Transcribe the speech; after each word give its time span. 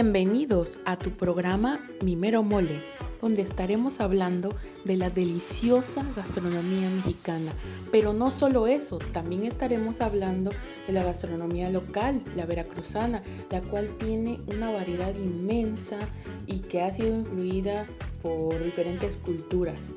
Bienvenidos 0.00 0.78
a 0.84 0.96
tu 0.96 1.10
programa 1.10 1.84
Mimero 2.04 2.44
Mole, 2.44 2.84
donde 3.20 3.42
estaremos 3.42 3.98
hablando 3.98 4.54
de 4.84 4.96
la 4.96 5.10
deliciosa 5.10 6.06
gastronomía 6.14 6.88
mexicana. 6.88 7.50
Pero 7.90 8.12
no 8.12 8.30
solo 8.30 8.68
eso, 8.68 8.98
también 9.12 9.44
estaremos 9.44 10.00
hablando 10.00 10.52
de 10.86 10.92
la 10.92 11.02
gastronomía 11.02 11.68
local, 11.68 12.22
la 12.36 12.46
veracruzana, 12.46 13.24
la 13.50 13.60
cual 13.60 13.88
tiene 13.98 14.38
una 14.46 14.70
variedad 14.70 15.12
inmensa 15.16 15.98
y 16.46 16.60
que 16.60 16.82
ha 16.82 16.92
sido 16.92 17.16
influida 17.16 17.84
por 18.22 18.62
diferentes 18.62 19.16
culturas. 19.16 19.94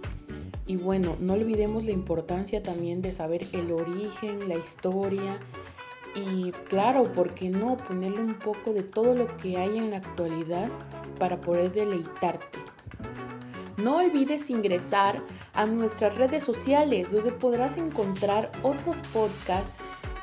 Y 0.66 0.78
bueno, 0.78 1.16
no 1.20 1.34
olvidemos 1.34 1.86
la 1.86 1.92
importancia 1.92 2.64
también 2.64 3.04
de 3.04 3.14
saber 3.14 3.46
el 3.54 3.72
origen, 3.72 4.50
la 4.50 4.56
historia 4.56 5.38
y 6.16 6.52
claro, 6.52 7.04
¿por 7.12 7.34
qué 7.34 7.50
no 7.50 7.78
ponerle 7.78 8.22
un 8.22 8.36
poco 8.36 8.74
de 8.74 8.84
todo 8.84 9.16
lo 9.16 9.36
que 9.38 9.58
hay 9.58 9.78
en 9.78 9.92
la 9.92 9.98
actualidad 9.98 10.70
para 11.20 11.40
poder 11.40 11.72
deleitarte? 11.72 12.60
No 13.78 13.98
olvides 13.98 14.50
ingresar 14.50 15.24
a 15.54 15.66
nuestras 15.66 16.16
redes 16.16 16.44
sociales 16.44 17.12
donde 17.12 17.32
podrás 17.32 17.78
encontrar 17.78 18.52
otros 18.64 19.02
podcasts 19.14 19.78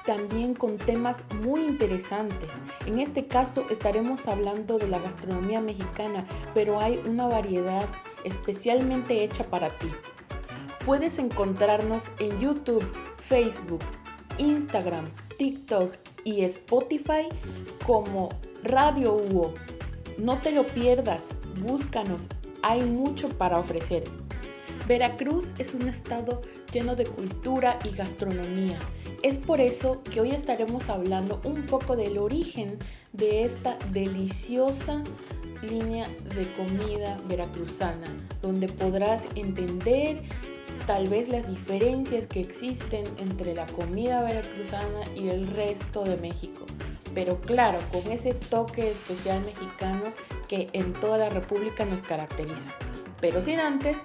también 0.05 0.55
con 0.55 0.79
temas 0.79 1.23
muy 1.43 1.61
interesantes. 1.61 2.49
En 2.87 2.99
este 2.99 3.27
caso 3.27 3.67
estaremos 3.69 4.27
hablando 4.27 4.79
de 4.79 4.89
la 4.89 4.99
gastronomía 5.01 5.61
mexicana, 5.61 6.25
pero 6.55 6.81
hay 6.81 6.99
una 7.07 7.27
variedad 7.27 7.87
especialmente 8.25 9.23
hecha 9.23 9.45
para 9.45 9.69
ti. 9.71 9.89
Puedes 10.87 11.19
encontrarnos 11.19 12.11
en 12.21 12.39
YouTube, 12.41 12.87
Facebook, 13.19 13.83
Instagram, 14.39 15.11
TikTok 15.37 15.95
y 16.25 16.43
Spotify 16.43 17.29
como 17.87 18.29
Radio 18.63 19.15
Hugo. 19.15 19.55
No 20.19 20.39
te 20.39 20.53
lo 20.53 20.67
pierdas, 20.67 21.29
búscanos, 21.61 22.29
hay 22.63 22.83
mucho 22.83 23.29
para 23.29 23.59
ofrecer. 23.59 24.05
Veracruz 24.87 25.53
es 25.59 25.75
un 25.75 25.87
estado 25.89 26.43
lleno 26.73 26.97
de 26.97 27.05
cultura 27.05 27.79
y 27.85 27.95
gastronomía. 27.95 28.79
Es 29.23 29.39
por 29.39 29.61
eso 29.61 30.03
que 30.03 30.21
hoy 30.21 30.31
estaremos 30.31 30.89
hablando 30.89 31.41
un 31.45 31.67
poco 31.67 31.97
del 31.97 32.19
origen 32.19 32.79
de 33.13 33.45
esta 33.45 33.77
deliciosa 33.93 35.03
línea 35.63 36.09
de 36.37 36.51
comida 36.53 37.21
veracruzana, 37.29 38.07
donde 38.41 38.69
podrás 38.69 39.27
entender 39.35 40.23
tal 40.87 41.09
vez 41.09 41.29
las 41.29 41.49
diferencias 41.49 42.27
que 42.27 42.41
existen 42.41 43.05
entre 43.19 43.55
la 43.55 43.67
comida 43.67 44.23
veracruzana 44.23 45.01
y 45.17 45.29
el 45.29 45.47
resto 45.49 46.05
de 46.05 46.17
México. 46.17 46.67
Pero 47.15 47.41
claro, 47.41 47.79
con 47.93 48.11
ese 48.13 48.35
toque 48.35 48.91
especial 48.91 49.43
mexicano 49.45 50.13
que 50.49 50.69
en 50.73 50.93
toda 50.95 51.19
la 51.19 51.29
República 51.31 51.85
nos 51.85 52.03
caracteriza. 52.03 52.69
Pero 53.21 53.43
sin 53.43 53.59
antes 53.59 53.97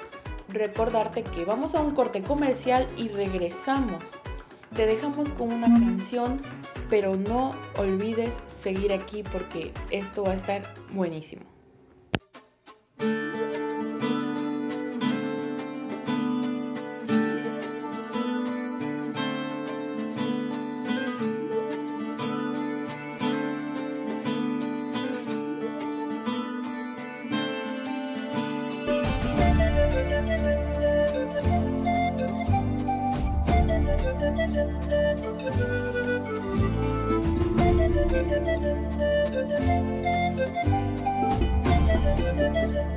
recordarte 0.49 1.23
que 1.23 1.45
vamos 1.45 1.75
a 1.75 1.81
un 1.81 1.91
corte 1.91 2.21
comercial 2.21 2.87
y 2.97 3.09
regresamos. 3.09 4.03
Te 4.75 4.85
dejamos 4.85 5.29
con 5.31 5.51
una 5.51 5.67
canción, 5.67 6.41
pero 6.89 7.15
no 7.15 7.55
olvides 7.77 8.41
seguir 8.47 8.91
aquí 8.91 9.23
porque 9.23 9.71
esto 9.91 10.23
va 10.23 10.31
a 10.31 10.35
estar 10.35 10.63
buenísimo. 10.91 11.52
Thank 34.53 34.83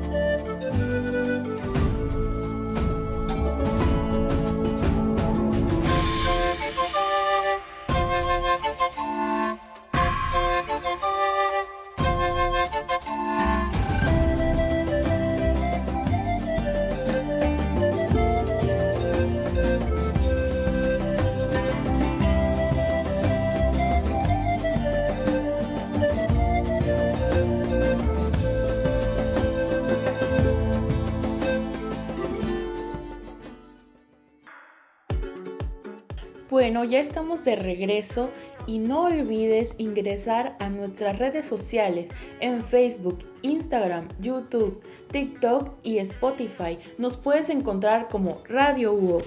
you. 0.00 0.05
Ya 36.84 37.00
estamos 37.00 37.42
de 37.44 37.56
regreso 37.56 38.30
y 38.66 38.78
no 38.78 39.04
olvides 39.04 39.74
ingresar 39.78 40.56
a 40.60 40.68
nuestras 40.68 41.18
redes 41.18 41.46
sociales 41.46 42.10
en 42.40 42.62
Facebook, 42.62 43.18
Instagram, 43.42 44.08
YouTube, 44.20 44.80
TikTok 45.10 45.72
y 45.82 45.98
Spotify. 45.98 46.78
Nos 46.98 47.16
puedes 47.16 47.48
encontrar 47.48 48.08
como 48.08 48.42
Radio 48.46 48.92
Hugo. 48.92 49.22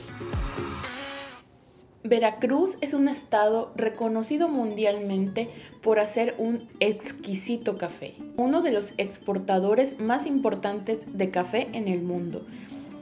Veracruz 2.04 2.78
es 2.82 2.94
un 2.94 3.08
estado 3.08 3.74
reconocido 3.76 4.48
mundialmente 4.48 5.50
por 5.82 6.00
hacer 6.00 6.36
un 6.38 6.68
exquisito 6.80 7.78
café, 7.78 8.14
uno 8.38 8.62
de 8.62 8.72
los 8.72 8.94
exportadores 8.98 10.00
más 10.00 10.28
importantes 10.28 11.18
de 11.18 11.32
café 11.32 11.68
en 11.74 11.88
el 11.88 12.04
mundo. 12.04 12.46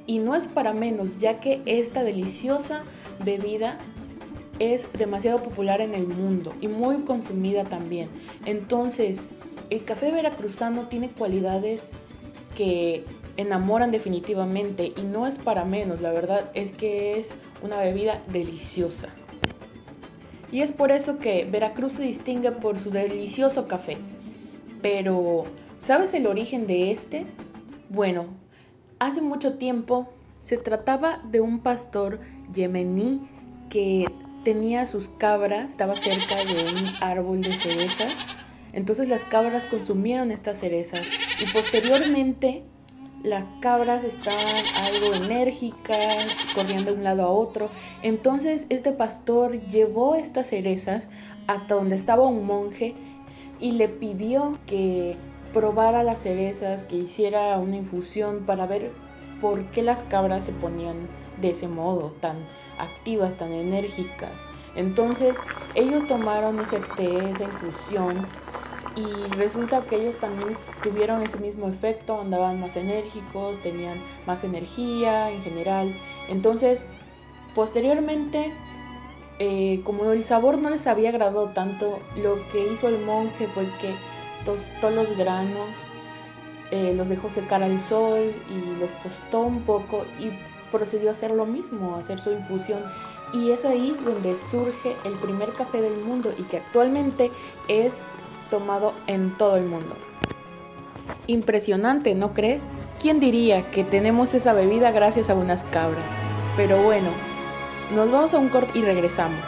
Y 0.08 0.20
no 0.20 0.36
es 0.36 0.48
para 0.48 0.74
menos, 0.74 1.20
ya 1.20 1.42
que 1.42 1.62
esta 1.66 2.04
deliciosa 2.04 2.84
bebida 3.24 3.78
es 4.60 4.88
demasiado 4.94 5.42
popular 5.44 5.82
en 5.82 5.94
el 5.94 6.08
mundo 6.08 6.54
y 6.62 6.68
muy 6.68 7.02
consumida 7.02 7.66
también. 7.66 8.10
Entonces, 8.46 9.30
el 9.70 9.84
café 9.84 10.12
veracruzano 10.12 10.88
tiene 10.88 11.10
cualidades 11.10 11.94
que 12.56 13.04
enamoran 13.38 13.92
definitivamente 13.92 14.92
y 14.96 15.04
no 15.04 15.28
es 15.28 15.38
para 15.38 15.64
menos, 15.64 16.02
la 16.02 16.12
verdad 16.12 16.50
es 16.56 16.72
que 16.72 17.20
es 17.20 17.38
una 17.62 17.78
bebida 17.78 18.22
deliciosa. 18.32 19.10
Y 20.52 20.62
es 20.62 20.72
por 20.72 20.92
eso 20.92 21.20
que 21.20 21.46
Veracruz 21.46 21.94
se 21.94 22.04
distingue 22.04 22.52
por 22.52 22.80
su 22.80 22.90
delicioso 22.90 23.68
café. 23.68 23.98
Pero, 24.82 25.46
¿sabes 25.80 26.14
el 26.14 26.26
origen 26.26 26.68
de 26.68 26.92
este? 26.92 27.26
Bueno, 27.90 28.28
hace 29.00 29.22
mucho 29.22 29.58
tiempo 29.58 30.08
se 30.40 30.58
trataba 30.58 31.20
de 31.30 31.42
un 31.42 31.60
pastor 31.60 32.20
yemení 32.54 33.28
que 33.70 34.10
tenía 34.44 34.86
sus 34.86 35.10
cabras, 35.10 35.70
estaba 35.70 35.96
cerca 35.96 36.44
de 36.46 36.66
un 36.66 36.88
árbol 37.02 37.42
de 37.42 37.56
cerezas. 37.56 38.14
Entonces 38.74 39.08
las 39.08 39.24
cabras 39.24 39.66
consumieron 39.66 40.32
estas 40.32 40.60
cerezas 40.60 41.08
y 41.40 41.52
posteriormente 41.52 42.64
las 43.24 43.50
cabras 43.62 44.04
estaban 44.04 44.66
algo 44.76 45.14
enérgicas, 45.14 46.36
corriendo 46.54 46.92
de 46.92 46.98
un 46.98 47.04
lado 47.04 47.24
a 47.24 47.30
otro. 47.30 47.70
Entonces 48.04 48.68
este 48.70 48.92
pastor 48.92 49.60
llevó 49.68 50.16
estas 50.16 50.48
cerezas 50.48 51.10
hasta 51.48 51.76
donde 51.76 51.96
estaba 51.96 52.28
un 52.28 52.46
monje 52.46 52.94
y 53.60 53.72
le 53.72 53.90
pidió 53.90 54.60
que 54.66 55.18
probara 55.54 56.04
las 56.04 56.22
cerezas, 56.22 56.84
que 56.84 56.98
hiciera 56.98 57.58
una 57.58 57.78
infusión 57.78 58.46
para 58.46 58.68
ver 58.68 58.92
por 59.42 59.66
qué 59.72 59.84
las 59.84 60.04
cabras 60.04 60.46
se 60.46 60.52
ponían 60.52 61.08
de 61.42 61.52
ese 61.52 61.68
modo, 61.68 62.14
tan 62.20 62.38
activas, 62.80 63.38
tan 63.38 63.52
enérgicas. 63.54 64.48
Entonces 64.76 65.46
ellos 65.76 66.08
tomaron 66.08 66.60
ese 66.60 66.80
té, 66.80 67.32
esa 67.32 67.44
infusión, 67.44 68.28
y 68.98 69.32
resulta 69.36 69.86
que 69.86 69.98
ellos 69.98 70.18
también 70.18 70.58
tuvieron 70.82 71.22
ese 71.22 71.38
mismo 71.38 71.68
efecto, 71.68 72.20
andaban 72.20 72.60
más 72.60 72.76
enérgicos, 72.78 73.60
tenían 73.60 74.02
más 74.26 74.44
energía 74.44 75.30
en 75.30 75.40
general. 75.44 75.96
Entonces, 76.30 76.88
posteriormente, 77.54 78.52
eh, 79.38 79.82
como 79.84 80.12
el 80.12 80.24
sabor 80.24 80.58
no 80.58 80.72
les 80.72 80.88
había 80.88 81.10
agradado 81.10 81.50
tanto, 81.50 82.00
lo 82.16 82.40
que 82.50 82.74
hizo 82.74 82.88
el 82.88 82.98
monje 82.98 83.48
fue 83.48 83.66
que 83.80 83.94
tostó 84.44 84.90
los 84.90 85.16
granos 85.16 85.70
eh, 86.72 86.94
los 86.96 87.10
dejó 87.10 87.30
secar 87.30 87.64
al 87.64 87.80
sol 87.80 88.34
y 88.50 88.80
los 88.80 89.00
tostó 89.00 89.42
un 89.42 89.64
poco 89.64 90.06
y 90.20 90.32
procedió 90.72 91.10
a 91.10 91.12
hacer 91.14 91.32
lo 91.32 91.46
mismo, 91.46 91.96
a 91.96 92.00
hacer 92.00 92.20
su 92.20 92.32
infusión. 92.32 92.84
Y 93.34 93.52
es 93.52 93.66
ahí 93.66 93.98
donde 94.06 94.38
surge 94.38 94.96
el 95.04 95.14
primer 95.14 95.54
café 95.54 95.82
del 95.82 95.98
mundo 95.98 96.34
y 96.38 96.44
que 96.44 96.58
actualmente 96.58 97.32
es 97.68 98.08
tomado 98.50 98.94
en 99.08 99.36
todo 99.38 99.58
el 99.58 99.66
mundo. 99.66 99.96
Impresionante, 101.28 102.16
¿no 102.16 102.34
crees? 102.34 102.68
¿Quién 103.00 103.20
diría 103.20 103.70
que 103.70 103.84
tenemos 103.84 104.34
esa 104.34 104.54
bebida 104.54 104.92
gracias 104.92 105.30
a 105.30 105.36
unas 105.36 105.64
cabras? 105.66 106.06
Pero 106.56 106.82
bueno, 106.82 107.10
nos 107.94 108.12
vamos 108.12 108.34
a 108.34 108.40
un 108.40 108.50
corte 108.50 108.80
y 108.80 108.82
regresamos. 108.82 109.44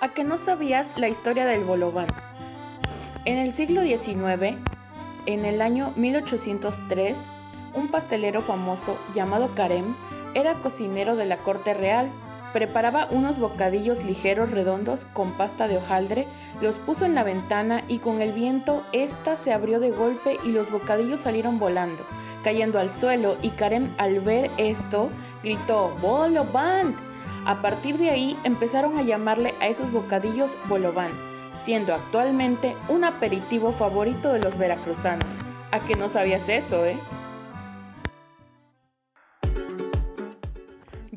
¿A 0.00 0.08
que 0.14 0.24
no 0.24 0.38
sabías 0.38 0.98
la 0.98 1.08
historia 1.08 1.46
del 1.46 1.64
bolobán? 1.64 2.08
En 3.26 3.36
el 3.36 3.52
siglo 3.52 3.82
XIX, 3.82 4.56
en 5.26 5.44
el 5.44 5.60
año 5.60 5.92
1803, 5.96 7.26
un 7.74 7.88
pastelero 7.88 8.40
famoso 8.40 8.98
llamado 9.14 9.54
Carem 9.54 9.94
era 10.34 10.54
cocinero 10.54 11.16
de 11.16 11.26
la 11.26 11.36
corte 11.38 11.74
real. 11.74 12.10
Preparaba 12.54 13.08
unos 13.10 13.38
bocadillos 13.38 14.04
ligeros 14.04 14.50
redondos 14.50 15.04
con 15.12 15.36
pasta 15.36 15.68
de 15.68 15.76
hojaldre, 15.76 16.26
los 16.62 16.78
puso 16.78 17.04
en 17.04 17.14
la 17.14 17.22
ventana 17.22 17.84
y 17.88 17.98
con 17.98 18.22
el 18.22 18.32
viento 18.32 18.84
ésta 18.92 19.36
se 19.36 19.52
abrió 19.52 19.80
de 19.80 19.90
golpe 19.90 20.38
y 20.44 20.52
los 20.52 20.70
bocadillos 20.70 21.20
salieron 21.20 21.58
volando, 21.58 22.04
cayendo 22.42 22.78
al 22.78 22.90
suelo. 22.90 23.36
Y 23.42 23.50
Karen 23.50 23.94
al 23.98 24.20
ver 24.20 24.50
esto 24.56 25.10
gritó 25.42 25.94
¡Bolo 26.00 26.46
Band! 26.46 26.96
A 27.46 27.60
partir 27.62 27.98
de 27.98 28.10
ahí 28.10 28.38
empezaron 28.44 28.98
a 28.98 29.02
llamarle 29.02 29.54
a 29.60 29.68
esos 29.68 29.92
bocadillos 29.92 30.56
Bolobán, 30.68 31.12
siendo 31.60 31.94
actualmente 31.94 32.76
un 32.88 33.04
aperitivo 33.04 33.72
favorito 33.72 34.32
de 34.32 34.40
los 34.40 34.56
veracruzanos. 34.56 35.36
¿A 35.72 35.80
que 35.80 35.94
no 35.94 36.08
sabías 36.08 36.48
eso, 36.48 36.84
eh? 36.84 36.98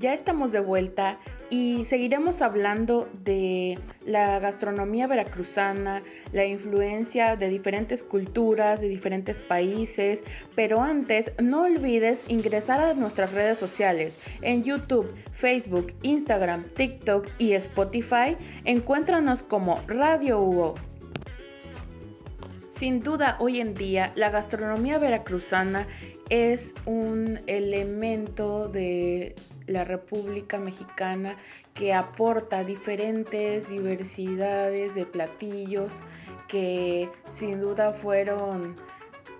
Ya 0.03 0.13
estamos 0.13 0.51
de 0.51 0.59
vuelta 0.59 1.17
y 1.49 1.85
seguiremos 1.85 2.41
hablando 2.41 3.09
de 3.23 3.79
la 4.05 4.37
gastronomía 4.39 5.07
veracruzana, 5.07 6.03
la 6.33 6.43
influencia 6.43 7.37
de 7.37 7.47
diferentes 7.47 8.03
culturas, 8.03 8.81
de 8.81 8.89
diferentes 8.89 9.39
países, 9.41 10.25
pero 10.55 10.81
antes 10.81 11.31
no 11.41 11.63
olvides 11.63 12.29
ingresar 12.29 12.81
a 12.81 12.93
nuestras 12.95 13.31
redes 13.31 13.57
sociales 13.57 14.19
en 14.41 14.65
YouTube, 14.65 15.09
Facebook, 15.31 15.93
Instagram, 16.01 16.65
TikTok 16.75 17.29
y 17.37 17.53
Spotify. 17.53 18.35
Encuéntranos 18.65 19.41
como 19.41 19.79
Radio 19.87 20.41
Hugo. 20.41 20.75
Sin 22.67 22.99
duda, 22.99 23.37
hoy 23.39 23.61
en 23.61 23.73
día 23.73 24.11
la 24.15 24.31
gastronomía 24.31 24.97
veracruzana 24.97 25.87
es 26.29 26.75
un 26.85 27.39
elemento 27.47 28.67
de 28.67 29.35
la 29.67 29.83
República 29.83 30.59
Mexicana 30.59 31.35
que 31.73 31.93
aporta 31.93 32.63
diferentes 32.63 33.69
diversidades 33.69 34.95
de 34.95 35.05
platillos 35.05 36.01
que 36.47 37.09
sin 37.29 37.61
duda 37.61 37.93
fueron 37.93 38.75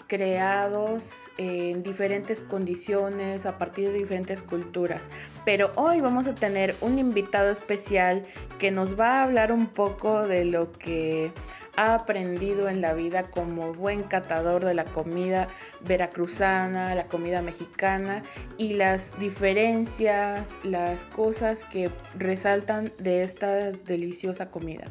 creados 0.08 1.32
en 1.38 1.82
diferentes 1.82 2.42
condiciones 2.42 3.46
a 3.46 3.58
partir 3.58 3.92
de 3.92 3.98
diferentes 3.98 4.44
culturas. 4.44 5.10
Pero 5.44 5.72
hoy 5.76 6.02
vamos 6.02 6.28
a 6.28 6.36
tener 6.36 6.76
un 6.82 7.00
invitado 7.00 7.50
especial 7.50 8.24
que 8.60 8.70
nos 8.70 9.00
va 9.00 9.20
a 9.20 9.24
hablar 9.24 9.52
un 9.52 9.68
poco 9.68 10.28
de 10.28 10.46
lo 10.46 10.72
que 10.72 11.32
ha 11.76 11.96
aprendido 11.96 12.70
en 12.70 12.82
la 12.82 12.94
vida 12.94 13.30
como 13.30 13.74
buen 13.74 14.04
catador 14.04 14.64
de 14.64 14.74
la 14.74 14.86
comida 14.86 15.48
veracruzana, 15.82 16.94
la 16.96 17.08
comida 17.08 17.42
mexicana 17.42 18.24
y 18.58 18.74
las 18.74 19.20
diferencias, 19.20 20.60
las 20.64 21.06
cosas 21.06 21.64
que 21.64 21.90
resaltan 22.18 22.92
de 23.00 23.24
esta 23.24 23.72
deliciosa 23.72 24.52
comida. 24.52 24.86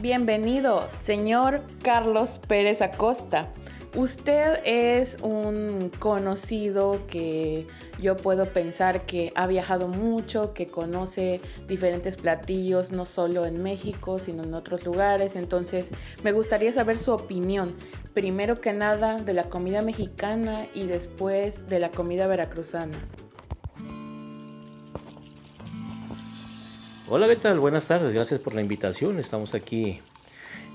Bienvenido, 0.00 0.88
señor 0.98 1.62
Carlos 1.82 2.40
Pérez 2.46 2.80
Acosta. 2.80 3.52
Usted 3.96 4.60
es 4.64 5.16
un 5.20 5.90
conocido 5.98 7.04
que 7.08 7.66
yo 8.00 8.16
puedo 8.16 8.46
pensar 8.46 9.04
que 9.04 9.32
ha 9.34 9.48
viajado 9.48 9.88
mucho, 9.88 10.54
que 10.54 10.68
conoce 10.68 11.40
diferentes 11.66 12.16
platillos, 12.16 12.92
no 12.92 13.04
solo 13.04 13.46
en 13.46 13.60
México, 13.64 14.20
sino 14.20 14.44
en 14.44 14.54
otros 14.54 14.84
lugares. 14.84 15.34
Entonces, 15.34 15.90
me 16.22 16.30
gustaría 16.30 16.72
saber 16.72 17.00
su 17.00 17.10
opinión, 17.10 17.74
primero 18.14 18.60
que 18.60 18.72
nada, 18.72 19.18
de 19.18 19.32
la 19.32 19.48
comida 19.48 19.82
mexicana 19.82 20.68
y 20.72 20.86
después 20.86 21.68
de 21.68 21.80
la 21.80 21.90
comida 21.90 22.28
veracruzana. 22.28 22.96
Hola, 27.08 27.26
¿qué 27.26 27.34
tal? 27.34 27.58
Buenas 27.58 27.88
tardes, 27.88 28.14
gracias 28.14 28.38
por 28.38 28.54
la 28.54 28.60
invitación. 28.60 29.18
Estamos 29.18 29.54
aquí 29.54 30.00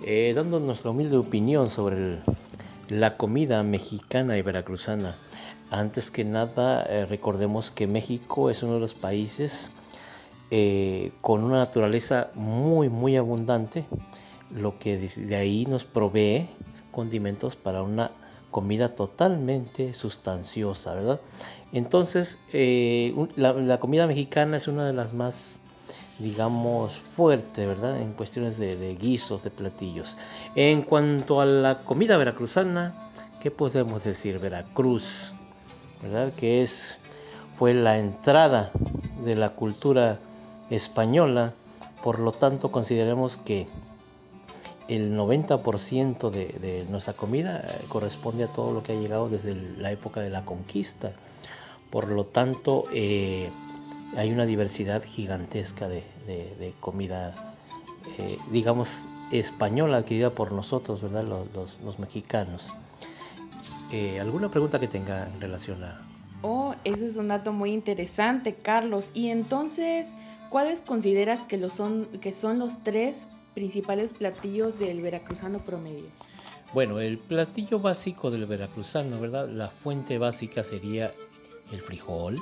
eh, 0.04 0.34
dando 0.36 0.60
nuestra 0.60 0.92
humilde 0.92 1.16
opinión 1.16 1.70
sobre 1.70 1.96
el 1.96 2.24
la 2.90 3.18
comida 3.18 3.64
mexicana 3.64 4.38
y 4.38 4.42
veracruzana. 4.42 5.16
Antes 5.72 6.12
que 6.12 6.24
nada, 6.24 6.84
eh, 6.84 7.06
recordemos 7.06 7.72
que 7.72 7.88
México 7.88 8.50
es 8.50 8.64
uno 8.64 8.76
de 8.76 8.80
los 8.80 8.94
países 8.94 9.72
eh, 10.52 11.12
con 11.22 11.44
una 11.44 11.58
naturaleza 11.58 12.30
muy, 12.36 12.90
muy 12.90 13.18
abundante, 13.18 13.86
lo 14.52 14.78
que 14.78 14.98
de 14.98 15.36
ahí 15.36 15.66
nos 15.66 15.86
provee 15.86 16.48
condimentos 16.92 17.56
para 17.56 17.82
una 17.82 18.12
comida 18.52 18.96
totalmente 18.96 19.94
sustanciosa, 19.94 20.94
¿verdad? 20.94 21.20
Entonces, 21.74 22.40
eh, 22.54 23.14
la, 23.36 23.80
comida 23.80 24.08
mexicana 24.08 24.56
es 24.56 24.70
una 24.70 24.86
de 24.86 24.94
las 24.94 25.14
más 25.14 25.60
digamos, 26.20 27.02
fuerte, 27.16 27.66
¿verdad? 27.66 28.00
En 28.02 28.14
cuestiones 28.14 28.58
de, 28.58 28.96
guisos, 28.96 29.44
de 29.44 29.52
platillos. 29.52 30.18
En 30.56 30.82
cuanto 30.82 31.42
a 31.42 31.46
la 31.46 31.84
comida 31.84 32.18
veracruzana, 32.18 33.10
¿qué 33.42 33.52
podemos 33.52 34.04
decir? 34.04 34.40
Veracruz, 34.40 35.34
¿verdad? 36.02 36.32
Que 36.34 36.62
es, 36.62 36.98
fue 37.58 37.74
la 37.74 37.98
entrada 37.98 38.72
de 39.24 39.36
la 39.36 39.52
cultura 39.52 40.20
española, 40.70 41.54
por 42.04 42.20
lo 42.20 42.32
tanto 42.32 42.72
consideremos 42.72 43.38
que 43.38 43.68
el 44.88 45.18
90% 45.18 46.30
de, 46.30 46.86
nuestra 46.90 47.14
comida 47.14 47.64
corresponde 47.90 48.44
a 48.44 48.48
todo 48.48 48.72
lo 48.72 48.84
que 48.84 48.94
ha 48.94 48.96
llegado 48.96 49.30
desde 49.30 49.56
la 49.56 49.92
época 49.92 50.22
de 50.22 50.30
la 50.30 50.46
conquista. 50.46 51.12
Por 51.90 52.10
lo 52.10 52.26
tanto, 52.26 52.84
eh, 52.94 53.50
hay 54.16 54.32
una 54.32 54.46
diversidad 54.46 55.04
gigantesca 55.04 55.88
de, 55.88 56.04
comida, 56.80 57.56
eh, 58.18 58.38
digamos, 58.52 59.06
española 59.32 59.98
adquirida 59.98 60.30
por 60.30 60.52
nosotros, 60.52 61.02
¿verdad? 61.02 61.24
Los, 61.24 62.00
mexicanos. 62.00 62.74
Eh, 63.92 64.20
¿Alguna 64.20 64.50
pregunta 64.50 64.80
que 64.80 64.88
tenga 64.88 65.28
en 65.28 65.42
relación 65.42 65.84
a... 65.84 66.02
Oh, 66.42 66.76
ese 66.84 67.08
es 67.08 67.18
un 67.18 67.30
dato 67.30 67.52
muy 67.52 67.72
interesante, 67.72 68.56
Carlos. 68.56 69.10
Y 69.14 69.30
entonces, 69.30 70.14
¿cuáles 70.50 70.82
consideras 70.82 71.44
que, 71.44 71.58
lo 71.58 71.70
son, 71.70 72.06
que 72.22 72.34
son 72.34 72.60
los 72.60 72.84
tres 72.84 73.28
principales 73.54 74.14
platillos 74.14 74.80
del 74.80 75.02
veracruzano 75.02 75.60
promedio? 75.60 76.06
Bueno, 76.74 77.00
el 77.00 77.18
platillo 77.18 77.80
básico 77.80 78.32
del 78.32 78.46
veracruzano, 78.46 79.20
¿verdad? 79.20 79.48
La 79.50 79.70
fuente 79.70 80.18
básica 80.18 80.64
sería 80.64 81.14
el 81.72 81.82
frijol, 81.82 82.42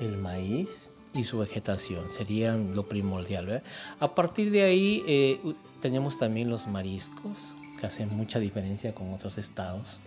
el 0.00 0.16
maíz 0.16 0.88
y 1.14 1.24
su 1.24 1.38
vegetación 1.38 2.10
serían 2.10 2.74
lo 2.74 2.86
primordial. 2.86 3.62
A 3.98 4.14
partir 4.14 4.50
de 4.50 4.62
ahí 4.62 5.02
eh, 5.06 5.40
tenemos 5.80 6.18
también 6.18 6.48
los 6.48 6.66
mariscos 6.66 7.54
que 7.78 7.86
hacen 7.86 8.14
mucha 8.16 8.38
diferencia 8.38 8.94
con 8.94 9.12
otros 9.12 9.38
estados, 9.38 10.00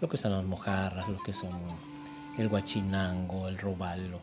lo 0.00 0.08
que 0.08 0.16
son 0.16 0.32
las 0.32 0.44
mojarras, 0.44 1.08
lo 1.08 1.18
que 1.18 1.32
son 1.32 1.50
el 2.38 2.48
guachinango, 2.48 3.48
el 3.48 3.58
robalo. 3.58 4.20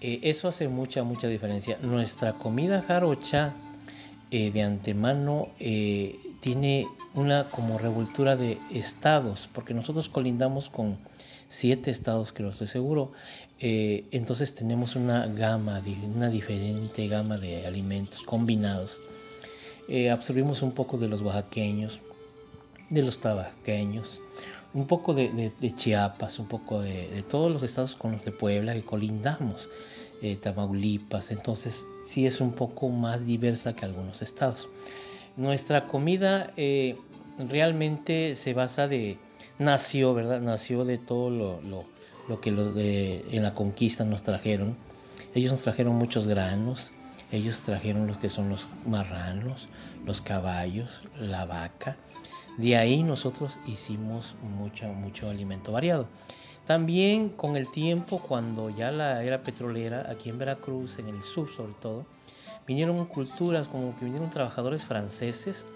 Eh, 0.00 0.20
eso 0.22 0.48
hace 0.48 0.68
mucha, 0.68 1.02
mucha 1.02 1.26
diferencia. 1.26 1.78
Nuestra 1.82 2.34
comida 2.34 2.82
jarocha 2.82 3.54
eh, 4.30 4.50
de 4.50 4.62
antemano 4.62 5.48
tiene 6.40 6.86
una 7.14 7.44
como 7.44 7.78
revoltura 7.78 8.36
de 8.36 8.58
estados, 8.70 9.48
porque 9.52 9.74
nosotros 9.74 10.08
colindamos 10.08 10.70
con 10.70 10.98
siete 11.48 11.90
estados, 11.90 12.32
lo 12.38 12.50
estoy 12.50 12.68
seguro. 12.68 13.10
Eh, 13.58 14.04
entonces 14.12 14.54
tenemos 14.54 14.94
una 14.94 15.26
gama, 15.26 15.82
una 16.14 16.28
diferente 16.28 17.08
gama 17.08 17.38
de 17.38 17.66
alimentos 17.66 18.22
combinados. 18.22 19.00
Eh, 19.88 20.10
absorbimos 20.10 20.62
un 20.62 20.72
poco 20.72 20.98
de 20.98 21.08
los 21.08 21.22
oaxaqueños, 21.22 22.00
de 22.90 23.02
los 23.02 23.18
tabasqueños, 23.18 24.20
un 24.74 24.86
poco 24.86 25.14
de, 25.14 25.52
Chiapas, 25.74 26.38
un 26.38 26.46
poco 26.46 26.82
de, 26.82 27.24
todos 27.28 27.50
los 27.50 27.62
estados 27.62 27.96
con 27.96 28.12
los 28.12 28.24
de 28.24 28.32
Puebla 28.32 28.74
que 28.74 28.82
colindamos, 28.82 29.70
eh, 30.20 30.36
Tamaulipas, 30.36 31.30
entonces 31.30 31.86
sí 32.06 32.26
es 32.26 32.40
un 32.40 32.52
poco 32.52 32.90
más 32.90 33.26
diversa 33.26 33.74
que 33.74 33.86
algunos 33.86 34.20
estados. 34.20 34.68
Nuestra 35.36 35.86
comida 35.86 36.52
realmente 37.38 38.34
se 38.34 38.52
basa 38.52 38.88
de, 38.88 39.16
nació, 39.58 40.14
¿verdad? 40.14 40.40
Nació 40.40 40.84
de 40.84 40.98
todo 40.98 41.30
lo, 41.30 41.60
lo, 42.28 42.40
que 42.40 42.50
lo 42.50 42.72
de, 42.72 43.24
en 43.30 43.42
la 43.42 43.54
conquista 43.54 44.04
nos 44.04 44.22
trajeron. 44.22 44.76
Ellos 45.34 45.52
nos 45.52 45.62
trajeron 45.62 45.94
muchos 45.94 46.26
granos, 46.26 46.92
Ellos 47.30 47.60
trajeron 47.60 48.06
los 48.06 48.18
que 48.18 48.28
son 48.28 48.48
los 48.48 48.68
marranos, 48.86 49.68
los 50.06 50.22
caballos, 50.22 51.02
la 51.18 51.44
vaca. 51.44 51.96
De 52.56 52.76
ahí 52.76 53.02
nosotros 53.02 53.60
hicimos 53.66 54.34
mucho, 54.42 54.86
mucho 54.86 55.28
alimento 55.28 55.72
variado. 55.72 56.08
También 56.66 57.30
con 57.30 57.56
el 57.56 57.70
tiempo, 57.70 58.18
cuando 58.18 58.68
ya 58.68 58.90
la 58.90 59.22
era 59.22 59.42
petrolera, 59.42 60.06
aquí 60.10 60.28
en 60.28 60.38
Veracruz, 60.38 60.98
en 60.98 61.08
el 61.08 61.22
sur 61.22 61.48
sobre 61.48 61.72
todo, 61.74 62.04
vinieron 62.66 63.06
culturas 63.06 63.68
como 63.68 63.98
que 63.98 64.04
vinieron 64.04 64.28
trabajadores 64.28 64.84
franceses. 64.84 65.66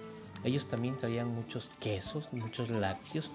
Ellos 0.45 0.67
también 0.67 0.97
traían 0.97 1.35
muchos 1.35 1.71
quesos, 1.81 2.33
muchos 2.33 2.69
lácteos. 2.69 3.31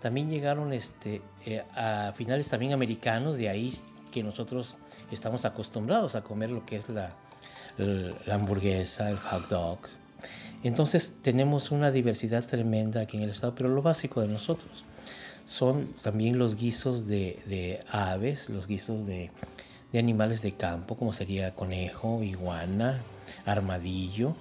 También 0.00 0.28
llegaron 0.28 0.72
este, 0.72 1.22
eh, 1.44 1.64
a 1.74 2.12
finales 2.14 2.48
también 2.48 2.72
americanos, 2.72 3.36
de 3.36 3.48
ahí 3.48 3.72
que 4.12 4.22
nosotros 4.22 4.76
estamos 5.10 5.44
acostumbrados 5.44 6.14
a 6.14 6.22
comer 6.22 6.50
lo 6.50 6.64
que 6.64 6.76
es 6.76 6.88
la, 6.88 7.14
la 7.78 8.34
hamburguesa, 8.34 9.10
el 9.10 9.18
hot 9.18 9.48
dog. 9.48 9.78
Entonces 10.62 11.12
tenemos 11.22 11.70
una 11.70 11.90
diversidad 11.90 12.44
tremenda 12.44 13.02
aquí 13.02 13.16
en 13.16 13.24
el 13.24 13.30
estado, 13.30 13.54
pero 13.54 13.68
lo 13.68 13.82
básico 13.82 14.20
de 14.20 14.28
nosotros 14.28 14.84
son 15.46 15.86
también 16.02 16.38
los 16.38 16.56
guisos 16.56 17.06
de, 17.06 17.84
aves, 17.88 18.48
los 18.48 18.66
guisos 18.66 19.06
de, 19.06 19.30
de, 19.92 19.98
animales 19.98 20.42
de 20.42 20.52
campo, 20.52 20.96
como 20.96 21.12
sería 21.12 21.54
conejo, 21.54 22.22
iguana, 22.22 23.00
armadillo. 23.46 24.34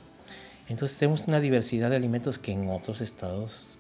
Entonces 0.68 0.98
tenemos 0.98 1.28
una 1.28 1.40
diversidad 1.40 1.92
de 1.92 1.96
alimentos 1.96 2.40
que 2.40 2.52
en 2.52 2.70
otros 2.70 3.02
estados, 3.02 3.75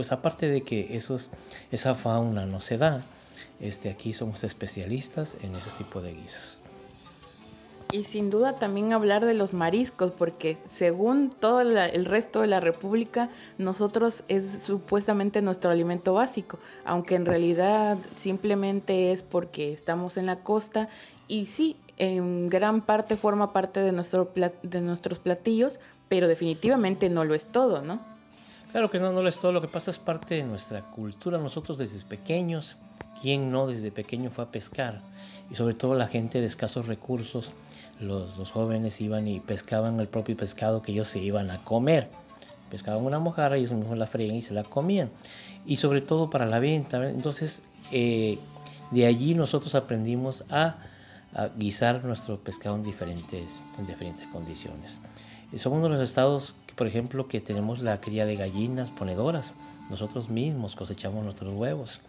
pues 0.00 0.12
aparte 0.12 0.48
de 0.48 0.62
que 0.62 0.96
esos, 0.96 1.28
esa 1.70 1.94
fauna 1.94 2.46
no 2.46 2.60
se 2.60 2.78
da, 2.78 3.02
este, 3.60 3.90
aquí 3.90 4.14
somos 4.14 4.44
especialistas 4.44 5.36
en 5.42 5.54
ese 5.54 5.70
tipo 5.72 6.00
de 6.00 6.14
guisos. 6.14 6.58
Y 7.92 8.04
sin 8.04 8.30
duda 8.30 8.54
también 8.54 8.94
hablar 8.94 9.26
de 9.26 9.34
los 9.34 9.52
mariscos, 9.52 10.14
porque 10.14 10.56
según 10.64 11.28
todo 11.28 11.60
el 11.60 12.06
resto 12.06 12.40
de 12.40 12.46
la 12.46 12.60
República, 12.60 13.28
nosotros 13.58 14.24
es 14.28 14.62
supuestamente 14.62 15.42
nuestro 15.42 15.70
alimento 15.70 16.14
básico, 16.14 16.58
aunque 16.86 17.16
en 17.16 17.26
realidad 17.26 17.98
simplemente 18.12 19.12
es 19.12 19.22
porque 19.22 19.74
estamos 19.74 20.16
en 20.16 20.24
la 20.24 20.36
costa 20.36 20.88
y 21.28 21.44
sí, 21.44 21.76
en 21.98 22.48
gran 22.48 22.80
parte 22.80 23.18
forma 23.18 23.52
parte 23.52 23.82
de, 23.82 23.92
nuestro 23.92 24.32
de 24.62 24.80
nuestros 24.80 25.18
platillos, 25.18 25.78
pero 26.08 26.26
definitivamente 26.26 27.10
no 27.10 27.26
lo 27.26 27.34
es 27.34 27.44
todo, 27.44 27.82
¿no? 27.82 28.09
Claro 28.72 28.90
que 28.90 29.00
no, 29.00 29.12
no 29.12 29.22
lo 29.22 29.28
es 29.28 29.38
todo, 29.38 29.52
lo 29.52 29.60
que 29.60 29.68
pasa 29.68 29.90
es 29.90 29.98
parte 29.98 30.36
de 30.36 30.42
nuestra 30.44 30.82
cultura, 30.82 31.38
nosotros 31.38 31.76
desde 31.76 32.04
pequeños, 32.04 32.76
¿quién 33.20 33.50
no 33.50 33.66
desde 33.66 33.90
pequeño 33.90 34.30
fue 34.30 34.44
a 34.44 34.50
pescar? 34.50 35.00
Y 35.50 35.56
sobre 35.56 35.74
todo 35.74 35.94
la 35.94 36.06
gente 36.06 36.40
de 36.40 36.46
escasos 36.46 36.86
recursos 36.86 37.52
los, 38.00 38.50
jóvenes 38.50 39.00
iban 39.00 39.28
y 39.28 39.40
pescaban 39.40 40.00
el 40.00 40.08
propio 40.08 40.36
pescado 40.36 40.82
que 40.82 40.92
ellos 40.92 41.08
se 41.08 41.18
iban 41.18 41.50
a 41.50 41.62
comer. 41.64 42.08
Pescaban 42.70 43.04
una 43.04 43.18
mojarra 43.18 43.58
y 43.58 43.60
ellos 43.60 43.72
mismos 43.72 43.98
la 43.98 44.06
freían 44.06 44.36
y 44.36 44.42
se 44.42 44.54
la 44.54 44.62
comían. 44.62 45.10
Y 45.66 45.76
sobre 45.76 46.00
todo 46.00 46.30
para 46.30 46.46
la 46.46 46.60
venta. 46.60 47.08
Entonces, 47.10 47.62
eh, 47.92 48.38
de 48.90 49.06
allí 49.06 49.34
nosotros 49.34 49.74
aprendimos 49.74 50.44
a, 50.50 50.76
guisar 51.56 52.04
nuestro 52.04 52.40
pescado 52.42 52.74
en 52.74 52.82
diferentes, 52.82 53.44
en 53.78 53.86
diferentes 53.86 54.26
condiciones. 54.28 55.00
Somos 55.58 55.78
uno 55.78 55.88
de 55.88 55.94
los 55.94 56.02
estados, 56.02 56.54
por 56.76 56.86
ejemplo, 56.86 57.28
que 57.28 57.40
tenemos 57.40 57.80
la 57.80 58.00
cría 58.00 58.26
de 58.26 58.36
gallinas 58.36 58.90
ponedoras. 58.90 59.54
Nosotros 59.88 60.28
mismos 60.28 60.76
cosechamos 60.76 61.24
nuestros 61.24 61.52
huevos 61.54 62.00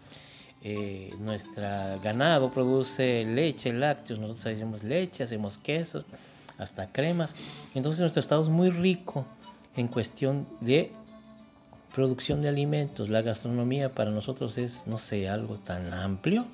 eh, 0.64 1.10
nuestro 1.18 1.64
ganado 2.04 2.52
produce 2.52 3.24
leche, 3.24 3.72
lácteos, 3.72 4.20
nosotros 4.20 4.46
hacemos 4.46 4.84
leche, 4.84 5.24
hacemos 5.24 5.58
quesos, 5.58 6.04
hasta 6.56 6.92
cremas. 6.92 7.34
Entonces 7.74 8.00
nuestro 8.00 8.20
estado 8.20 8.42
es 8.42 8.48
muy 8.48 8.70
rico 8.70 9.26
en 9.76 9.88
cuestión 9.88 10.46
de 10.60 10.92
producción 11.92 12.42
de 12.42 12.48
alimentos. 12.48 13.08
La 13.08 13.22
gastronomía 13.22 13.92
para 13.92 14.12
nosotros 14.12 14.56
es, 14.56 14.84
no 14.86 14.98
sé, 14.98 15.28
algo 15.28 15.56
tan 15.56 15.92
amplio, 15.92 16.46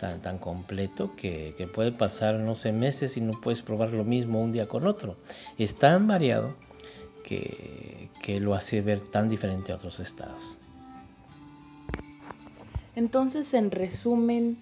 tan, 0.00 0.22
tan 0.22 0.38
completo, 0.38 1.14
que, 1.14 1.68
puede 1.74 1.92
pasar, 1.92 2.36
no 2.36 2.56
sé, 2.56 2.72
meses 2.72 3.16
y 3.18 3.20
no 3.20 3.38
puedes 3.38 3.60
probar 3.60 3.92
lo 3.92 4.02
mismo 4.02 4.40
un 4.40 4.52
día 4.52 4.66
con 4.66 4.86
otro. 4.86 5.16
Es 5.58 5.76
tan 5.76 6.06
variado 6.06 6.54
que, 7.22 8.08
que 8.22 8.40
lo 8.40 8.54
hace 8.54 8.80
ver 8.80 9.00
tan 9.00 9.28
diferente 9.28 9.72
a 9.72 9.74
otros 9.76 10.00
estados. 10.00 10.56
Entonces, 12.96 13.52
en 13.52 13.70
resumen, 13.70 14.58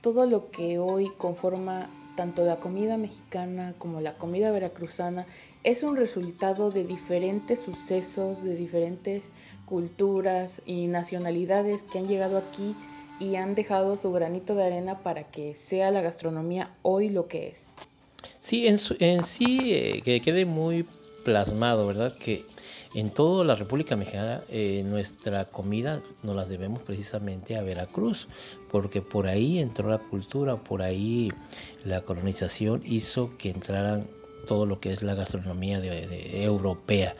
todo 0.00 0.26
lo 0.26 0.50
que 0.50 0.78
hoy 0.78 1.08
conforma 1.16 1.88
tanto 2.16 2.44
la 2.44 2.56
comida 2.56 2.96
mexicana 2.96 3.74
como 3.78 4.00
la 4.00 4.14
comida 4.14 4.50
veracruzana 4.50 5.24
es 5.62 5.82
un 5.82 5.96
resultado 5.96 6.70
de 6.70 6.84
diferentes 6.84 7.60
sucesos, 7.62 8.42
de 8.42 8.56
diferentes 8.56 9.30
culturas 9.66 10.60
y 10.66 10.88
nacionalidades 10.88 11.84
que 11.84 11.98
han 11.98 12.08
llegado 12.08 12.38
aquí 12.38 12.74
y 13.20 13.36
han 13.36 13.54
dejado 13.54 13.96
su 13.96 14.10
granito 14.10 14.54
de 14.56 14.64
arena 14.64 14.98
para 14.98 15.24
que 15.24 15.54
sea 15.54 15.92
la 15.92 16.00
gastronomía 16.00 16.70
hoy 16.82 17.10
lo 17.10 17.28
que 17.28 17.48
es. 17.48 17.68
Sí, 18.40 18.66
en, 18.66 19.22
sí 19.22 19.74
eh, 19.74 20.02
que 20.02 20.20
quede 20.20 20.46
muy 20.46 20.86
plasmado, 21.24 21.86
¿verdad? 21.86 22.14
Que 22.16 22.44
en 22.94 23.10
toda 23.10 23.44
la 23.44 23.54
República 23.54 23.94
Mexicana 23.94 24.42
eh, 24.48 24.82
nuestra 24.84 25.44
comida 25.44 26.00
nos 26.22 26.34
las 26.34 26.48
debemos 26.48 26.82
precisamente 26.82 27.56
a 27.56 27.62
Veracruz, 27.62 28.26
porque 28.72 29.02
por 29.02 29.28
ahí 29.28 29.58
entró 29.58 29.88
la 29.88 29.98
cultura, 29.98 30.56
por 30.56 30.82
ahí 30.82 31.30
la 31.84 32.00
colonización 32.00 32.82
hizo 32.84 33.36
que 33.38 33.50
entraran 33.50 34.06
todo 34.48 34.66
lo 34.66 34.80
que 34.80 34.92
es 34.92 35.02
la 35.02 35.14
gastronomía 35.14 35.78
de, 35.80 36.42
europea. 36.42 37.14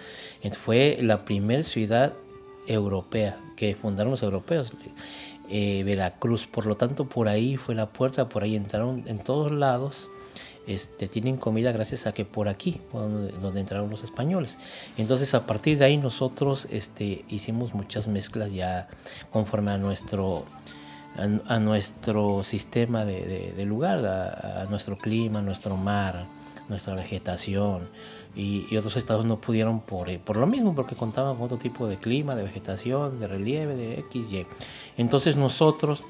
Fue 0.65 0.99
la 1.03 1.25
primera 1.25 1.63
ciudad 1.63 2.15
europea 2.67 3.39
que 3.57 3.75
fundaron 3.75 4.13
los 4.13 4.23
europeos, 4.23 4.73
eh, 5.51 5.83
Veracruz. 5.85 6.47
Por 6.47 6.67
lo 6.67 6.77
tanto, 6.77 7.09
por 7.09 7.29
ahí 7.29 7.57
fue 7.57 7.75
la 7.75 7.93
puerta, 7.93 8.29
por 8.29 8.43
ahí 8.43 8.57
entraron 8.57 9.05
en 9.07 9.19
todos 9.19 9.53
lados 9.53 10.11
este, 10.67 11.09
tienen 11.09 11.37
comida 11.37 11.73
gracias 11.73 12.07
a 12.07 12.13
que 12.13 12.25
por 12.25 12.49
aquí 12.49 12.81
donde, 12.93 13.61
entraron 13.61 13.91
los 13.91 14.05
españoles. 14.05 14.59
Entonces 14.99 15.35
a 15.35 15.47
partir 15.47 15.79
de 15.79 15.87
ahí 15.87 15.97
nosotros 15.97 16.69
este, 16.71 17.25
hicimos 17.29 17.75
muchas 17.75 18.07
mezclas 18.07 18.53
ya 18.53 18.89
conforme 19.33 19.73
a 19.73 19.79
nuestro 19.79 20.45
a, 21.17 21.59
nuestro 21.59 22.45
sistema 22.45 23.05
de, 23.05 23.65
lugar, 23.67 24.07
a, 24.07 24.67
nuestro 24.71 24.97
clima, 24.97 25.43
nuestro 25.43 25.77
mar, 25.77 26.25
nuestra 26.71 26.95
vegetación. 26.95 27.89
Y, 28.35 28.75
otros 28.77 28.97
estados 28.97 29.27
no 29.27 29.41
pudieron 29.41 29.81
por, 29.81 30.17
por 30.21 30.37
lo 30.37 30.47
mismo, 30.47 30.75
porque 30.75 30.95
contaban 30.95 31.35
con 31.37 31.45
otro 31.47 31.59
tipo 31.59 31.87
de 31.87 31.97
clima, 31.97 32.35
de 32.37 32.45
vegetación, 32.45 33.19
de 33.19 33.27
relieve, 33.27 33.75
de 33.75 33.99
X, 34.01 34.33
Y. 34.33 34.47
Entonces 34.97 35.37
nosotros 35.37 36.05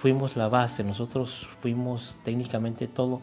fuimos 0.00 0.36
la 0.36 0.48
base, 0.48 0.84
nosotros 0.84 1.46
fuimos 1.60 2.16
técnicamente 2.22 2.86
todo 2.86 3.20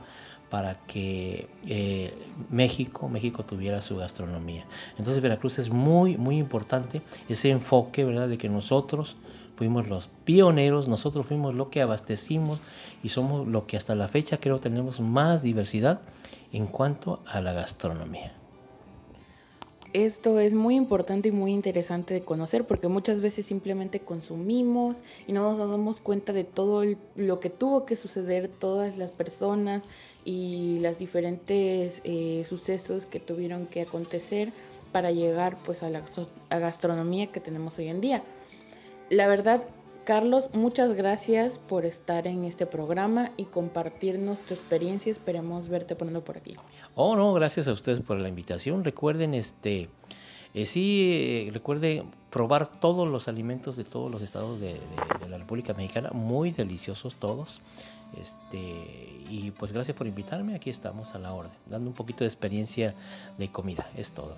para 0.49 0.79
que 0.85 1.47
eh, 1.65 2.13
México, 2.49 3.07
México 3.07 3.45
tuviera 3.45 3.81
su 3.81 3.95
gastronomía. 3.95 4.65
Entonces 4.97 5.21
Veracruz 5.21 5.59
es 5.59 5.69
muy, 5.69 6.17
muy 6.17 6.37
importante 6.37 7.01
ese 7.29 7.51
enfoque, 7.51 8.03
¿verdad? 8.03 8.27
De 8.27 8.37
que 8.37 8.49
nosotros 8.49 9.15
fuimos 9.55 9.87
los 9.87 10.09
pioneros, 10.25 10.89
nosotros 10.89 11.25
fuimos 11.25 11.55
lo 11.55 11.69
que 11.69 11.81
abastecimos 11.81 12.59
y 13.01 13.09
somos 13.09 13.47
lo 13.47 13.65
que 13.65 13.77
hasta 13.77 13.95
la 13.95 14.07
fecha 14.07 14.39
creo 14.39 14.59
tenemos 14.59 14.99
más 14.99 15.41
diversidad 15.41 16.01
en 16.51 16.67
cuanto 16.67 17.21
a 17.27 17.41
la 17.41 17.53
gastronomía. 17.53 18.33
Esto 19.93 20.39
es 20.39 20.53
muy 20.53 20.75
importante 20.75 21.27
y 21.27 21.31
muy 21.33 21.51
interesante 21.51 22.13
de 22.13 22.21
conocer 22.21 22.65
porque 22.65 22.87
muchas 22.87 23.19
veces 23.19 23.45
simplemente 23.45 23.99
consumimos 23.99 25.03
y 25.27 25.33
no 25.33 25.43
nos 25.43 25.69
damos 25.69 25.99
cuenta 25.99 26.31
de 26.31 26.45
todo 26.45 26.83
lo 27.15 27.39
que 27.41 27.49
tuvo 27.49 27.85
que 27.85 27.97
suceder, 27.97 28.47
todas 28.47 28.97
las 28.97 29.11
personas 29.11 29.83
y 30.23 30.79
las 30.79 30.97
diferentes 30.97 32.01
eh, 32.05 32.45
sucesos 32.47 33.05
que 33.05 33.19
tuvieron 33.19 33.65
que 33.67 33.81
acontecer 33.81 34.53
para 34.93 35.11
llegar 35.11 35.57
pues 35.65 35.83
a 35.83 35.89
la 35.89 36.01
gastronomía 36.49 37.27
que 37.27 37.41
tenemos 37.41 37.77
hoy 37.77 37.89
en 37.89 37.99
día. 37.99 38.23
La 39.09 39.27
verdad 39.27 39.61
Carlos, 40.03 40.49
muchas 40.53 40.93
gracias 40.93 41.59
por 41.59 41.85
estar 41.85 42.25
en 42.25 42.43
este 42.43 42.65
programa 42.65 43.31
y 43.37 43.45
compartirnos 43.45 44.41
tu 44.41 44.55
experiencia. 44.55 45.11
Esperemos 45.11 45.69
verte 45.69 45.95
poniendo 45.95 46.23
por 46.23 46.37
aquí. 46.37 46.55
Oh, 46.95 47.15
no, 47.15 47.33
gracias 47.33 47.67
a 47.67 47.71
ustedes 47.71 48.01
por 48.01 48.17
la 48.17 48.27
invitación. 48.27 48.83
Recuerden, 48.83 49.35
este, 49.35 49.89
eh, 50.55 50.65
sí, 50.65 51.45
eh, 51.47 51.51
recuerden 51.53 52.09
probar 52.31 52.65
todos 52.67 53.07
los 53.07 53.27
alimentos 53.27 53.77
de 53.77 53.83
todos 53.83 54.11
los 54.11 54.23
estados 54.23 54.59
de, 54.59 54.75
la 55.29 55.37
República 55.37 55.73
Mexicana, 55.75 56.09
muy 56.13 56.49
deliciosos 56.51 57.15
todos. 57.15 57.61
Este, 58.19 58.57
y 59.29 59.53
pues 59.57 59.71
gracias 59.71 59.95
por 59.95 60.07
invitarme. 60.07 60.55
Aquí 60.55 60.71
estamos 60.71 61.13
a 61.13 61.19
la 61.19 61.31
orden, 61.31 61.53
dando 61.67 61.89
un 61.89 61.95
poquito 61.95 62.23
de 62.23 62.27
experiencia 62.27 62.95
de 63.37 63.49
comida. 63.49 63.87
Es 63.95 64.11
todo. 64.11 64.35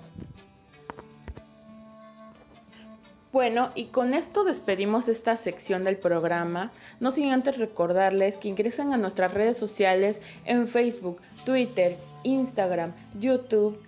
Bueno, 3.33 3.71
y 3.73 3.85
con 3.85 4.13
esto 4.13 4.43
despedimos 4.43 5.07
esta 5.07 5.37
sección 5.37 5.85
del 5.85 5.97
programa, 5.97 6.71
no 6.99 7.11
sin 7.11 7.31
antes 7.31 7.57
recordarles 7.57 8.37
que 8.37 8.47
ingresen 8.47 8.93
a 8.93 8.97
nuestras 8.97 9.33
redes 9.33 9.57
sociales 9.57 10.21
en 10.45 10.67
Facebook, 10.67 11.19
Twitter, 11.43 11.97
Instagram, 12.21 12.93
YouTube 13.19 13.81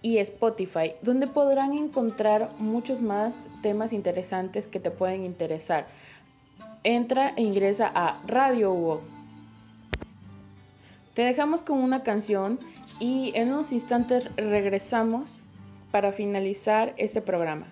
y 0.00 0.16
Spotify, 0.16 0.94
donde 1.02 1.26
podrán 1.26 1.74
encontrar 1.74 2.50
muchos 2.58 3.02
más 3.02 3.44
temas 3.60 3.92
interesantes 3.92 4.66
que 4.66 4.80
te 4.80 4.90
pueden 4.90 5.26
interesar. 5.26 5.86
Entra 6.82 7.34
e 7.36 7.42
ingresa 7.42 7.92
a 7.94 8.18
Radio 8.26 8.72
Hugo. 8.72 9.02
Te 11.12 11.24
dejamos 11.24 11.60
con 11.60 11.82
una 11.82 12.02
canción 12.02 12.58
y 13.00 13.32
en 13.34 13.52
unos 13.52 13.70
instantes 13.70 14.34
regresamos 14.36 15.42
para 15.90 16.10
finalizar 16.10 16.94
este 16.96 17.20
programa. 17.20 17.66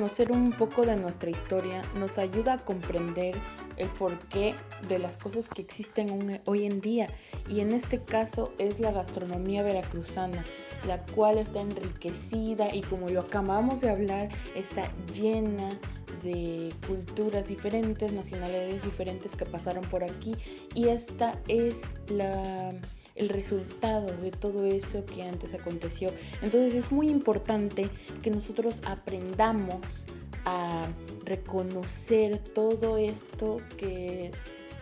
Conocer 0.00 0.32
un 0.32 0.50
poco 0.50 0.86
de 0.86 0.96
nuestra 0.96 1.28
historia 1.28 1.82
nos 1.98 2.16
ayuda 2.16 2.54
a 2.54 2.64
comprender 2.64 3.36
el 3.76 3.86
porqué 3.90 4.54
de 4.88 4.98
las 4.98 5.18
cosas 5.18 5.46
que 5.46 5.60
existen 5.60 6.40
hoy 6.46 6.64
en 6.64 6.80
día. 6.80 7.08
Y 7.50 7.60
en 7.60 7.74
este 7.74 8.02
caso 8.02 8.54
es 8.56 8.80
la 8.80 8.92
gastronomía 8.92 9.62
veracruzana, 9.62 10.42
la 10.86 11.04
cual 11.08 11.36
está 11.36 11.60
enriquecida 11.60 12.74
y 12.74 12.80
como 12.80 13.10
lo 13.10 13.20
acabamos 13.20 13.82
de 13.82 13.90
hablar, 13.90 14.30
está 14.54 14.90
llena 15.12 15.78
de 16.22 16.72
culturas 16.86 17.48
diferentes, 17.48 18.10
nacionalidades 18.10 18.84
diferentes 18.84 19.36
que 19.36 19.44
pasaron 19.44 19.84
por 19.84 20.02
aquí. 20.02 20.34
Y 20.74 20.88
esta 20.88 21.38
es 21.46 21.82
la 22.08 22.72
el 23.20 23.28
resultado 23.28 24.06
de 24.16 24.30
todo 24.30 24.64
eso 24.64 25.04
que 25.04 25.22
antes 25.22 25.52
aconteció. 25.52 26.10
Entonces 26.40 26.74
es 26.74 26.90
muy 26.90 27.10
importante 27.10 27.90
que 28.22 28.30
nosotros 28.30 28.80
aprendamos 28.86 30.06
a 30.46 30.88
reconocer 31.24 32.38
todo 32.38 32.96
esto 32.96 33.58
que 33.76 34.32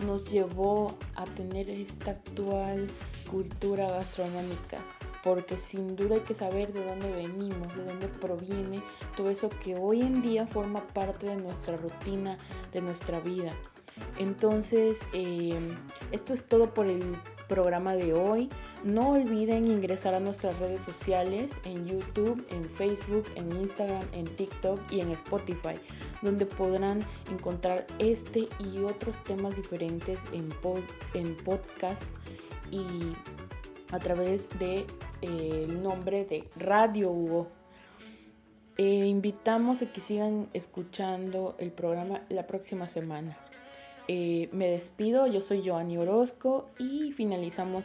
nos 0.07 0.31
llevó 0.31 0.97
a 1.17 1.25
tener 1.25 1.69
esta 1.69 2.13
actual 2.13 2.87
cultura 3.29 3.91
gastronómica 3.91 4.79
porque 5.25 5.59
sin 5.59 5.97
duda 5.97 6.15
hay 6.15 6.21
que 6.21 6.35
saber 6.35 6.73
de 6.73 6.85
dónde 6.85 7.11
venimos, 7.11 7.75
de 7.75 7.85
dónde 7.85 8.07
proviene 8.07 8.81
todo 9.17 9.31
eso 9.31 9.49
que 9.49 9.75
hoy 9.75 10.01
en 10.03 10.23
día 10.23 10.47
forma 10.47 10.87
parte 10.95 11.27
de 11.27 11.37
nuestra 11.37 11.77
rutina, 11.77 12.39
de 12.73 12.81
nuestra 12.81 13.19
vida. 13.19 13.53
Entonces, 14.19 15.05
eh, 15.13 15.59
esto 16.13 16.33
es 16.33 16.47
todo 16.47 16.73
por 16.73 16.87
el 16.87 17.17
programa 17.49 17.95
de 17.95 18.13
hoy. 18.13 18.49
No 18.85 19.11
olviden 19.11 19.67
ingresar 19.67 20.15
a 20.15 20.21
nuestras 20.21 20.59
redes 20.59 20.83
sociales 20.83 21.61
en 21.65 21.87
YouTube, 21.87 22.47
en 22.51 22.69
Facebook, 22.69 23.25
en 23.35 23.51
Instagram, 23.53 24.05
en 24.13 24.27
TikTok 24.37 24.81
y 24.93 25.01
en 25.01 25.11
Spotify, 25.11 25.75
donde 26.23 26.47
podrán 26.47 27.01
encontrar 27.31 27.87
este 27.99 28.49
y 28.61 28.79
otros 28.85 29.23
temas 29.25 29.57
diferentes 29.57 30.25
en, 30.33 30.49
en 31.15 31.37
podcast 31.39 32.13
y 32.71 33.15
a 33.91 33.99
través 33.99 34.49
de 34.59 34.87
eh, 35.23 35.67
nombre 35.69 36.25
de 36.25 36.49
Radio 36.57 37.11
Hugo. 37.11 37.49
Eh, 38.77 39.07
invitamos 39.07 39.83
a 39.83 39.93
que 39.93 40.01
sigan 40.01 40.49
escuchando 40.53 41.57
el 41.59 41.73
programa 41.73 42.23
la 42.29 42.47
próxima 42.47 42.87
semana. 42.87 43.37
Eh, 44.09 44.49
me 44.53 44.69
despido, 44.69 45.27
yo 45.27 45.43
soy 45.43 45.63
Joanny 45.65 45.99
Orozco 45.99 46.71
y 46.79 47.13
finalizamos. 47.13 47.85